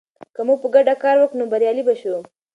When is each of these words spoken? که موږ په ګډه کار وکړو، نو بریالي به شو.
که 0.35 0.41
موږ 0.47 0.57
په 0.63 0.69
ګډه 0.75 0.93
کار 1.03 1.15
وکړو، 1.19 1.39
نو 1.39 1.45
بریالي 1.51 1.83
به 1.87 1.93
شو. 2.01 2.15